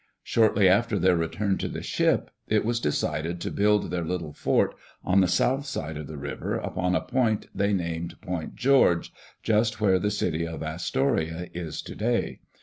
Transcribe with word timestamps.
Shortly 0.23 0.67
after 0.67 0.97
their 0.97 1.15
return 1.15 1.59
to 1.59 1.67
the 1.67 1.83
ship 1.83 2.31
it 2.47 2.65
was 2.65 2.79
decided 2.79 3.39
to 3.41 3.51
build 3.51 3.91
their 3.91 4.03
little 4.03 4.33
fort 4.33 4.73
on 5.03 5.21
the 5.21 5.27
south 5.27 5.67
side 5.67 5.95
of 5.95 6.07
the 6.07 6.17
river, 6.17 6.55
upon 6.55 6.95
a 6.95 7.01
point 7.01 7.45
they 7.53 7.71
named 7.71 8.19
Point 8.19 8.55
George, 8.55 9.13
just 9.43 9.79
where 9.79 9.99
the 9.99 10.09
city 10.09 10.43
of 10.47 10.63
Astoria 10.63 11.49
is 11.53 11.83
today. 11.83 12.39